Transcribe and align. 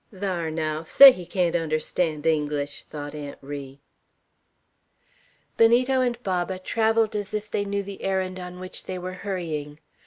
"Thar, 0.11 0.49
naow, 0.49 0.81
say 0.81 1.11
he 1.11 1.27
can't 1.27 1.55
understand 1.55 2.25
English!" 2.25 2.85
thought 2.85 3.13
Aunt 3.13 3.37
Ri. 3.39 3.79
Benito 5.57 6.01
and 6.01 6.17
Baba 6.23 6.57
travelled 6.57 7.15
as 7.15 7.35
if 7.35 7.51
they 7.51 7.65
knew 7.65 7.83
the 7.83 8.01
errand 8.01 8.39
on 8.39 8.59
which 8.59 8.85
they 8.85 8.97
were 8.97 9.13
hurrying. 9.13 9.79